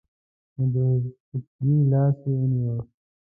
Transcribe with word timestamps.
نو 0.71 0.85
د 1.01 1.05
قبطي 1.29 1.73
لاس 1.91 2.17
یې 2.27 2.33
ونیوه. 2.39 2.75